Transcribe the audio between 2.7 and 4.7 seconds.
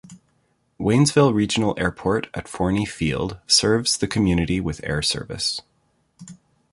Field serves the community